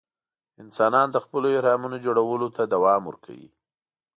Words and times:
انسانان 0.63 1.07
د 1.11 1.17
خپلو 1.25 1.47
اهرامونو 1.55 1.95
جوړولو 2.05 2.47
ته 2.55 2.63
دوام 2.73 3.01
ورکوي. 3.09 3.49